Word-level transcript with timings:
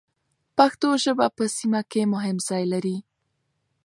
پښتو 0.57 0.87
ژبه 1.03 1.27
په 1.37 1.43
سیمه 1.57 1.81
کې 1.91 2.01
مهم 2.13 2.37
ځای 2.47 2.63
لري. 2.73 2.97